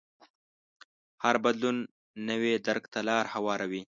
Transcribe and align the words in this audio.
هر 1.23 1.35
بدلون 1.45 1.77
نوي 2.29 2.53
درک 2.65 2.83
ته 2.93 2.99
لار 3.07 3.25
هواروي. 3.33 3.81